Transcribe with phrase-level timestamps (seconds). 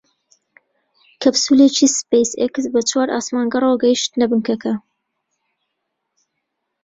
[1.21, 4.73] کەپسوولێکی سپەیس ئێکس بە چوار ئاسمانگەڕەوە گەیشتە بنکەکە